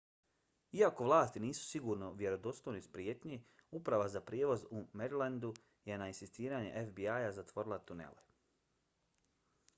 iako 0.77 1.05
vlasti 1.09 1.41
nisu 1.43 1.65
sigurne 1.73 2.07
u 2.07 2.15
vjerodostojnost 2.21 2.89
prijetnje 2.95 3.37
uprava 3.81 4.07
za 4.15 4.23
prijevoz 4.31 4.65
u 4.81 4.83
marylandu 5.03 5.53
je 5.91 6.01
na 6.05 6.09
insistiranje 6.15 6.73
fbi-a 6.91 7.21
zatvorila 7.41 7.81
tunele 7.93 8.27